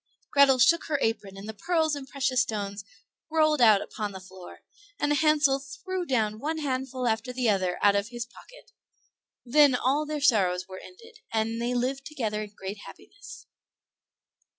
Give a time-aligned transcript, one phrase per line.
[0.33, 2.83] Grethel shook her apron, and the pearls and precious stones
[3.29, 4.61] rolled out upon the floor,
[4.99, 8.71] and Hansel threw down one handful after the other out of his pocket.
[9.45, 13.45] Then all their sorrows were ended, and they lived together in great happiness.